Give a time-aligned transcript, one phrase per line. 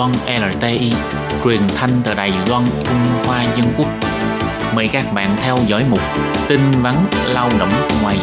[0.00, 0.12] Loan
[0.52, 0.92] LTI,
[1.44, 3.88] truyền thanh từ Đài Loan, Trung Hoa Dân Quốc.
[4.74, 6.00] Mời các bạn theo dõi mục
[6.48, 6.94] tin vắn
[7.34, 7.68] lao động
[8.02, 8.16] ngoài.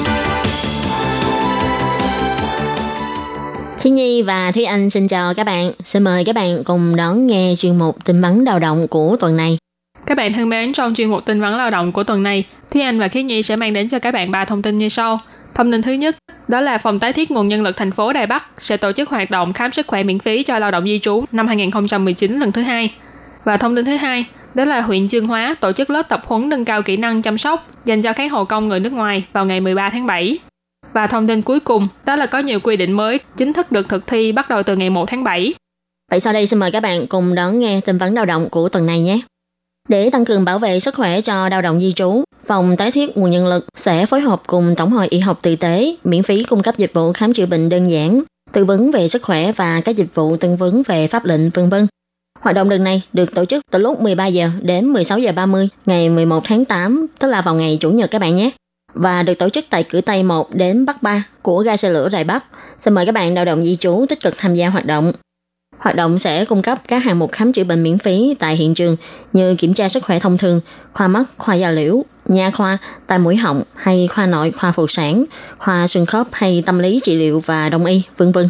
[3.79, 5.71] Khi Nhi và Thúy Anh xin chào các bạn.
[5.84, 9.38] Xin mời các bạn cùng đón nghe chuyên mục tin vắn lao động của tuần
[9.38, 9.57] này.
[10.05, 12.82] Các bạn thân mến, trong chuyên mục tin vắn lao động của tuần này, Thúy
[12.82, 15.19] Anh và Khiết Nhi sẽ mang đến cho các bạn ba thông tin như sau.
[15.57, 16.16] Thông tin thứ nhất,
[16.47, 19.10] đó là Phòng tái thiết nguồn nhân lực thành phố Đài Bắc sẽ tổ chức
[19.10, 22.52] hoạt động khám sức khỏe miễn phí cho lao động di trú năm 2019 lần
[22.52, 22.93] thứ hai.
[23.43, 26.50] Và thông tin thứ hai, đó là huyện Dương Hóa tổ chức lớp tập huấn
[26.50, 29.46] nâng cao kỹ năng chăm sóc dành cho kháng hộ công người nước ngoài vào
[29.46, 30.38] ngày 13 tháng 7.
[30.93, 33.89] Và thông tin cuối cùng, đó là có nhiều quy định mới chính thức được
[33.89, 35.53] thực thi bắt đầu từ ngày 1 tháng 7.
[36.11, 38.69] Vậy sau đây xin mời các bạn cùng đón nghe tin vấn lao động của
[38.69, 39.19] tuần này nhé.
[39.88, 43.17] Để tăng cường bảo vệ sức khỏe cho lao động di trú, Phòng tái thiết
[43.17, 46.44] nguồn nhân lực sẽ phối hợp cùng Tổng hội Y học Từ tế miễn phí
[46.44, 49.81] cung cấp dịch vụ khám chữa bệnh đơn giản, tư vấn về sức khỏe và
[49.81, 51.88] các dịch vụ tư vấn về pháp lệnh vân vân.
[52.39, 55.69] Hoạt động lần này được tổ chức từ lúc 13 giờ đến 16 giờ 30
[55.85, 58.51] ngày 11 tháng 8, tức là vào ngày Chủ nhật các bạn nhé.
[58.94, 62.09] Và được tổ chức tại cửa Tây 1 đến Bắc 3 của ga xe lửa
[62.09, 62.45] Đài Bắc.
[62.77, 65.11] Xin mời các bạn lao động di trú tích cực tham gia hoạt động.
[65.78, 68.73] Hoạt động sẽ cung cấp các hạng mục khám chữa bệnh miễn phí tại hiện
[68.73, 68.97] trường
[69.33, 70.61] như kiểm tra sức khỏe thông thường,
[70.94, 74.88] khoa mắt, khoa da liễu, nha khoa, tai mũi họng hay khoa nội, khoa phụ
[74.88, 75.25] sản,
[75.58, 78.50] khoa xương khớp hay tâm lý trị liệu và đông y, vân vân.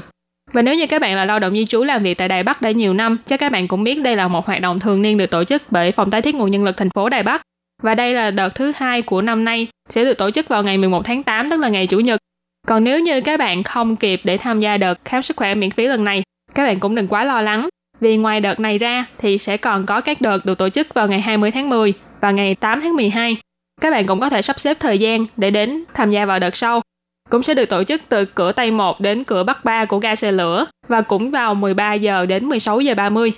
[0.54, 2.62] Và nếu như các bạn là lao động di trú làm việc tại Đài Bắc
[2.62, 5.18] đã nhiều năm, chắc các bạn cũng biết đây là một hoạt động thường niên
[5.18, 7.42] được tổ chức bởi Phòng tái thiết nguồn nhân lực thành phố Đài Bắc.
[7.84, 10.78] Và đây là đợt thứ hai của năm nay, sẽ được tổ chức vào ngày
[10.78, 12.20] 11 tháng 8, tức là ngày Chủ nhật.
[12.68, 15.72] Còn nếu như các bạn không kịp để tham gia đợt khám sức khỏe miễn
[15.72, 16.24] phí lần này,
[16.58, 17.70] các bạn cũng đừng quá lo lắng.
[18.00, 21.08] Vì ngoài đợt này ra thì sẽ còn có các đợt được tổ chức vào
[21.08, 23.38] ngày 20 tháng 10 và ngày 8 tháng 12.
[23.82, 26.56] Các bạn cũng có thể sắp xếp thời gian để đến tham gia vào đợt
[26.56, 26.82] sau.
[27.30, 30.16] Cũng sẽ được tổ chức từ cửa Tây 1 đến cửa Bắc 3 của ga
[30.16, 33.32] xe lửa và cũng vào 13 giờ đến 16 giờ 30.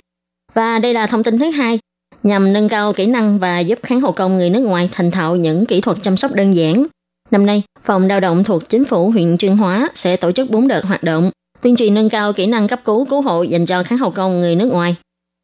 [0.54, 1.78] Và đây là thông tin thứ hai
[2.22, 5.36] nhằm nâng cao kỹ năng và giúp kháng hộ công người nước ngoài thành thạo
[5.36, 6.86] những kỹ thuật chăm sóc đơn giản.
[7.30, 10.68] Năm nay, Phòng Lao động thuộc Chính phủ huyện Trương Hóa sẽ tổ chức 4
[10.68, 11.30] đợt hoạt động
[11.62, 14.40] tuyên truyền nâng cao kỹ năng cấp cứu cứu hộ dành cho kháng hậu công
[14.40, 14.96] người nước ngoài.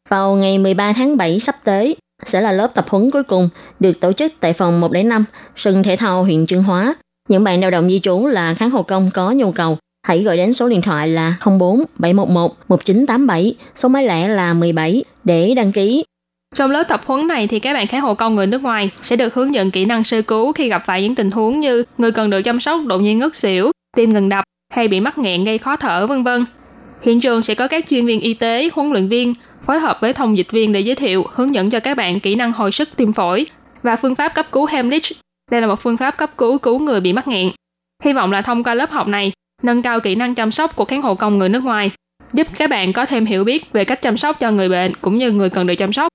[0.09, 1.95] Vào ngày 13 tháng 7 sắp tới,
[2.25, 5.25] sẽ là lớp tập huấn cuối cùng được tổ chức tại phòng 105
[5.55, 6.95] sân thể thao huyện Trương Hóa.
[7.29, 9.77] Những bạn lao động di trú là kháng hộ công có nhu cầu,
[10.07, 15.03] hãy gọi đến số điện thoại là 04 711 1987, số máy lẻ là 17
[15.23, 16.03] để đăng ký.
[16.55, 19.15] Trong lớp tập huấn này thì các bạn kháng hộ công người nước ngoài sẽ
[19.15, 22.11] được hướng dẫn kỹ năng sơ cứu khi gặp phải những tình huống như người
[22.11, 25.43] cần được chăm sóc đột nhiên ngất xỉu, tim ngừng đập hay bị mắc nghẹn
[25.43, 26.43] gây khó thở vân vân.
[27.01, 30.13] Hiện trường sẽ có các chuyên viên y tế, huấn luyện viên phối hợp với
[30.13, 32.89] thông dịch viên để giới thiệu, hướng dẫn cho các bạn kỹ năng hồi sức
[32.95, 33.45] tim phổi
[33.83, 35.05] và phương pháp cấp cứu Hemlich.
[35.51, 37.51] Đây là một phương pháp cấp cứu cứu người bị mắc nghẹn.
[38.03, 39.31] Hy vọng là thông qua lớp học này,
[39.63, 41.91] nâng cao kỹ năng chăm sóc của cán hộ công người nước ngoài,
[42.33, 45.17] giúp các bạn có thêm hiểu biết về cách chăm sóc cho người bệnh cũng
[45.17, 46.07] như người cần được chăm sóc.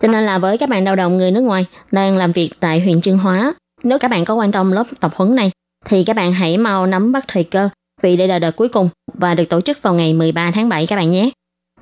[0.00, 2.80] Cho nên là với các bạn lao động người nước ngoài đang làm việc tại
[2.80, 5.50] huyện Trương Hóa, nếu các bạn có quan tâm lớp tập huấn này,
[5.84, 7.68] thì các bạn hãy mau nắm bắt thời cơ
[8.04, 10.86] vì đây là đợt cuối cùng và được tổ chức vào ngày 13 tháng 7
[10.86, 11.30] các bạn nhé.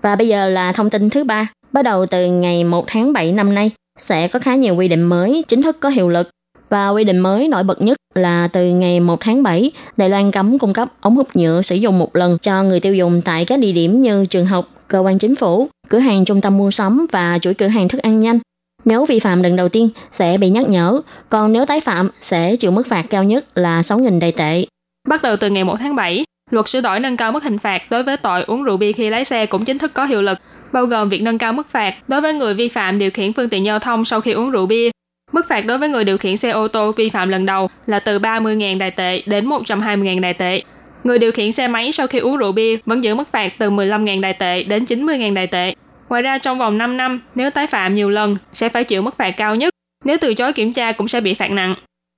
[0.02, 1.48] Và bây giờ là thông tin thứ ba.
[1.72, 5.02] Bắt đầu từ ngày 1 tháng 7 năm nay, sẽ có khá nhiều quy định
[5.02, 6.30] mới chính thức có hiệu lực.
[6.68, 10.30] Và quy định mới nổi bật nhất là từ ngày 1 tháng 7, Đài Loan
[10.30, 13.44] cấm cung cấp ống hút nhựa sử dụng một lần cho người tiêu dùng tại
[13.44, 16.70] các địa điểm như trường học, cơ quan chính phủ, cửa hàng trung tâm mua
[16.70, 18.38] sắm và chuỗi cửa hàng thức ăn nhanh.
[18.84, 22.56] Nếu vi phạm lần đầu tiên sẽ bị nhắc nhở, còn nếu tái phạm sẽ
[22.56, 24.64] chịu mức phạt cao nhất là 6.000 đài tệ.
[25.08, 27.82] Bắt đầu từ ngày 1 tháng 7, luật sửa đổi nâng cao mức hình phạt
[27.90, 30.38] đối với tội uống rượu bia khi lái xe cũng chính thức có hiệu lực,
[30.72, 33.48] bao gồm việc nâng cao mức phạt đối với người vi phạm điều khiển phương
[33.48, 34.90] tiện giao thông sau khi uống rượu bia.
[35.32, 37.98] Mức phạt đối với người điều khiển xe ô tô vi phạm lần đầu là
[37.98, 40.62] từ 30.000 đài tệ đến 120.000 đài tệ.
[41.04, 43.70] Người điều khiển xe máy sau khi uống rượu bia vẫn giữ mức phạt từ
[43.70, 45.74] 15.000 đài tệ đến 90.000 đài tệ.
[46.08, 49.16] Ngoài ra trong vòng 5 năm, nếu tái phạm nhiều lần sẽ phải chịu mức
[49.18, 49.74] phạt cao nhất.
[50.04, 51.74] Nếu từ chối kiểm tra cũng sẽ bị phạt nặng.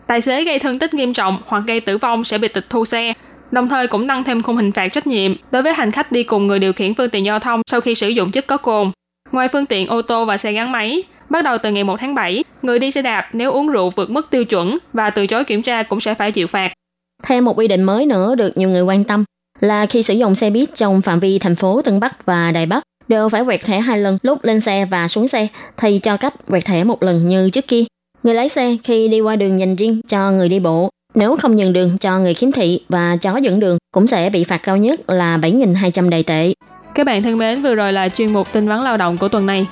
[0.07, 2.85] Tài xế gây thương tích nghiêm trọng hoặc gây tử vong sẽ bị tịch thu
[2.85, 3.13] xe,
[3.51, 6.23] đồng thời cũng tăng thêm khung hình phạt trách nhiệm đối với hành khách đi
[6.23, 8.91] cùng người điều khiển phương tiện giao thông sau khi sử dụng chất có cồn.
[9.33, 12.15] Ngoài phương tiện ô tô và xe gắn máy, bắt đầu từ ngày 1 tháng
[12.15, 15.45] 7, người đi xe đạp nếu uống rượu vượt mức tiêu chuẩn và từ chối
[15.45, 16.73] kiểm tra cũng sẽ phải chịu phạt.
[17.23, 19.25] Thêm một quy định mới nữa được nhiều người quan tâm
[19.61, 22.67] là khi sử dụng xe buýt trong phạm vi thành phố Tân Bắc và Đài
[22.67, 25.47] Bắc đều phải quẹt thẻ hai lần lúc lên xe và xuống xe
[25.77, 27.85] thay cho cách quẹt thẻ một lần như trước kia.
[28.25, 31.57] Người lái xe khi đi qua đường dành riêng cho người đi bộ, nếu không
[31.57, 34.77] nhường đường cho người khiếm thị và chó dẫn đường cũng sẽ bị phạt cao
[34.77, 36.53] nhất là 7.200 đầy tệ.
[36.95, 39.47] Các bạn thân mến, vừa rồi là chuyên mục tin vắn lao động của tuần
[39.47, 39.63] này.